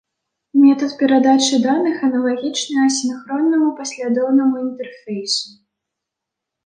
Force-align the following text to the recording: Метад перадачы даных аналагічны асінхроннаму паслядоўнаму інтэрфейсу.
Метад 0.61 0.93
перадачы 1.01 1.59
даных 1.65 1.95
аналагічны 2.07 2.77
асінхроннаму 2.87 3.69
паслядоўнаму 3.83 4.55
інтэрфейсу. 4.67 5.47